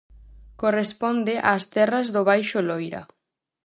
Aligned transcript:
Corresponde 0.61 1.33
ás 1.53 1.63
terras 1.75 2.07
do 2.15 2.21
Baixo 2.29 2.59
Loira. 2.67 3.01